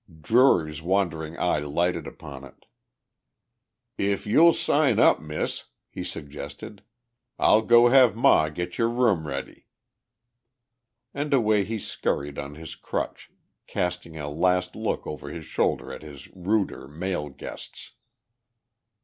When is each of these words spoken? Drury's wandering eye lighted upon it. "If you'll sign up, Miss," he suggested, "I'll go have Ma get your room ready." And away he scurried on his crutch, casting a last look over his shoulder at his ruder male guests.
Drury's 0.19 0.81
wandering 0.81 1.37
eye 1.37 1.59
lighted 1.59 2.07
upon 2.07 2.43
it. 2.43 2.65
"If 3.99 4.25
you'll 4.25 4.55
sign 4.55 4.97
up, 4.99 5.21
Miss," 5.21 5.65
he 5.91 6.03
suggested, 6.03 6.81
"I'll 7.37 7.61
go 7.61 7.89
have 7.89 8.15
Ma 8.15 8.49
get 8.49 8.79
your 8.79 8.89
room 8.89 9.27
ready." 9.27 9.67
And 11.13 11.31
away 11.35 11.63
he 11.65 11.77
scurried 11.77 12.39
on 12.39 12.55
his 12.55 12.73
crutch, 12.73 13.29
casting 13.67 14.17
a 14.17 14.27
last 14.27 14.75
look 14.75 15.05
over 15.05 15.29
his 15.29 15.45
shoulder 15.45 15.93
at 15.93 16.01
his 16.01 16.27
ruder 16.29 16.87
male 16.87 17.29
guests. 17.29 17.91